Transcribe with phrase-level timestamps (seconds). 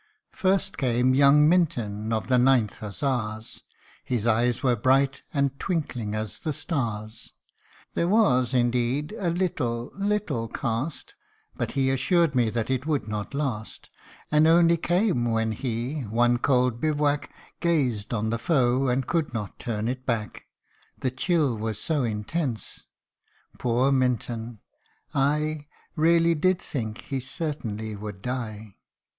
[0.33, 3.61] First came young Minton, of the ninth Hussars,
[4.03, 7.33] His eyes were bright and twinkling as the stars.
[7.93, 9.13] 230 RECOLLECTIONS OF A FADED BEAUTY.
[9.13, 11.13] There was, indeed, a little little cast,
[11.53, 13.91] But he assured me that it would not last;
[14.31, 17.29] And only came, when he, one cold bivouac,
[17.59, 20.45] Gazed on the foe, and could not turn it back
[20.99, 22.87] The chill was so intense!
[23.59, 24.61] Poor Minton,
[25.13, 28.77] I Really did think he certainly would die.